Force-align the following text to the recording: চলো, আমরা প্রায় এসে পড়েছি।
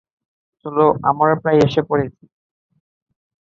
চলো, 0.65 0.85
আমরা 1.03 1.33
প্রায় 1.41 1.59
এসে 1.65 1.81
পড়েছি। 1.89 2.23